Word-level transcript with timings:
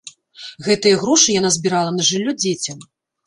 Гэтыя 0.67 0.95
грошы 1.03 1.35
яна 1.39 1.51
збірала 1.57 1.91
на 1.99 2.03
жыллё 2.09 2.35
дзецям. 2.41 2.79